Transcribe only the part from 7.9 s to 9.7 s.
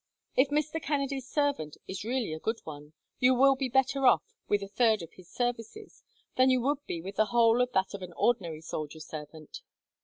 of an ordinary soldier servant.